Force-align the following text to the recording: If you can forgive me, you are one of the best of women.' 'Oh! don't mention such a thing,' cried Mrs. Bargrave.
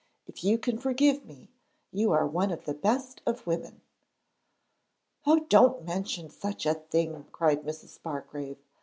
If 0.25 0.43
you 0.43 0.57
can 0.57 0.79
forgive 0.79 1.25
me, 1.25 1.51
you 1.91 2.11
are 2.11 2.25
one 2.25 2.49
of 2.49 2.65
the 2.65 2.73
best 2.73 3.21
of 3.27 3.45
women.' 3.45 3.81
'Oh! 5.27 5.41
don't 5.47 5.85
mention 5.85 6.27
such 6.27 6.65
a 6.65 6.73
thing,' 6.73 7.27
cried 7.31 7.61
Mrs. 7.61 8.01
Bargrave. 8.01 8.57